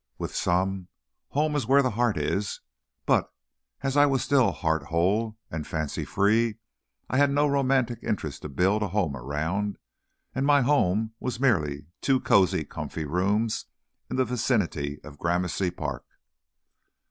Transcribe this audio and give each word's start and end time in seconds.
With 0.17 0.33
some, 0.35 0.87
home 1.29 1.55
is 1.55 1.67
where 1.67 1.83
the 1.83 1.91
heart 1.91 2.17
is, 2.17 2.61
but, 3.05 3.31
as 3.83 3.95
I 3.95 4.07
was 4.07 4.23
still 4.23 4.51
heart 4.51 4.85
whole 4.85 5.37
and 5.51 5.67
fancy 5.67 6.05
free, 6.05 6.57
I 7.07 7.17
had 7.17 7.29
no 7.29 7.45
romantic 7.47 7.99
interest 8.01 8.41
to 8.41 8.49
build 8.49 8.81
a 8.81 8.87
home 8.87 9.15
around, 9.15 9.77
and 10.33 10.43
my 10.43 10.61
home 10.61 11.13
was 11.19 11.39
merely 11.39 11.85
two 12.01 12.19
cozy, 12.19 12.63
comfy 12.63 13.05
rooms 13.05 13.65
in 14.09 14.15
the 14.15 14.25
vicinity 14.25 14.99
of 15.03 15.19
Gramercy 15.19 15.69
Park. 15.69 16.03